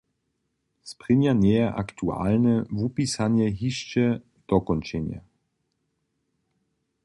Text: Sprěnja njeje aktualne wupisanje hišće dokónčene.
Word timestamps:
Sprěnja 0.91 1.33
njeje 1.41 1.65
aktualne 1.83 2.55
wupisanje 2.79 3.47
hišće 3.59 4.05
dokónčene. 4.47 5.17